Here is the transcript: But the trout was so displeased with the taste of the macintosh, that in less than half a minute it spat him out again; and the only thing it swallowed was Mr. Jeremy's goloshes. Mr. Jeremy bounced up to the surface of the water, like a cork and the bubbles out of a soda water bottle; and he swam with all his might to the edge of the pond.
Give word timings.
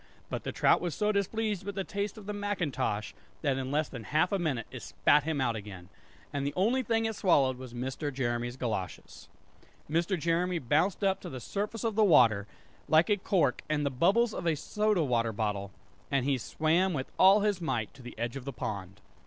But 0.31 0.43
the 0.45 0.51
trout 0.51 0.81
was 0.81 0.95
so 0.95 1.11
displeased 1.11 1.63
with 1.63 1.75
the 1.75 1.83
taste 1.83 2.17
of 2.17 2.25
the 2.25 2.33
macintosh, 2.33 3.13
that 3.43 3.55
in 3.59 3.69
less 3.69 3.87
than 3.87 4.05
half 4.05 4.31
a 4.31 4.39
minute 4.39 4.65
it 4.71 4.81
spat 4.81 5.25
him 5.25 5.39
out 5.39 5.55
again; 5.55 5.89
and 6.33 6.43
the 6.43 6.55
only 6.55 6.81
thing 6.81 7.05
it 7.05 7.15
swallowed 7.15 7.59
was 7.59 7.75
Mr. 7.75 8.11
Jeremy's 8.11 8.57
goloshes. 8.57 9.29
Mr. 9.87 10.19
Jeremy 10.19 10.57
bounced 10.57 11.03
up 11.03 11.19
to 11.21 11.29
the 11.29 11.39
surface 11.39 11.83
of 11.83 11.93
the 11.93 12.03
water, 12.03 12.47
like 12.87 13.11
a 13.11 13.17
cork 13.17 13.61
and 13.69 13.85
the 13.85 13.91
bubbles 13.91 14.33
out 14.33 14.39
of 14.39 14.47
a 14.47 14.55
soda 14.55 15.03
water 15.03 15.31
bottle; 15.31 15.69
and 16.09 16.25
he 16.25 16.39
swam 16.39 16.93
with 16.93 17.11
all 17.19 17.41
his 17.41 17.61
might 17.61 17.93
to 17.93 18.01
the 18.01 18.17
edge 18.17 18.35
of 18.35 18.43
the 18.45 18.51
pond. 18.53 19.01